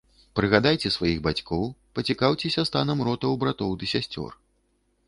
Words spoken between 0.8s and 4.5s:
сваіх бацькоў, пацікаўцеся станам рота ў братоў ды сясцёр.